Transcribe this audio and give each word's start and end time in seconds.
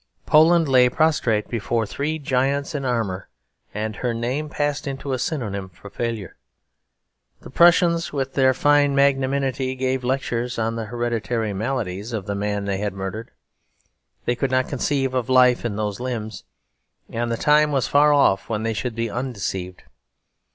Poland 0.25 0.67
lay 0.67 0.89
prostrate 0.89 1.47
before 1.47 1.85
three 1.85 2.17
giants 2.17 2.73
in 2.73 2.85
armour, 2.85 3.29
and 3.71 3.97
her 3.97 4.15
name 4.15 4.49
passed 4.49 4.87
into 4.87 5.13
a 5.13 5.19
synonym 5.19 5.69
for 5.69 5.91
failure. 5.91 6.35
The 7.41 7.51
Prussians, 7.51 8.11
with 8.11 8.33
their 8.33 8.55
fine 8.55 8.95
magnanimity, 8.95 9.75
gave 9.75 10.03
lectures 10.03 10.57
on 10.57 10.75
the 10.75 10.85
hereditary 10.85 11.53
maladies 11.53 12.13
of 12.13 12.25
the 12.25 12.33
man 12.33 12.65
they 12.65 12.79
had 12.79 12.93
murdered. 12.95 13.29
They 14.25 14.33
could 14.35 14.49
not 14.49 14.67
conceive 14.67 15.13
of 15.13 15.29
life 15.29 15.63
in 15.63 15.75
those 15.75 15.99
limbs; 15.99 16.45
and 17.07 17.31
the 17.31 17.37
time 17.37 17.71
was 17.71 17.87
far 17.87 18.11
off 18.11 18.49
when 18.49 18.63
they 18.63 18.73
should 18.73 18.95
be 18.95 19.07
undeceived. 19.07 19.83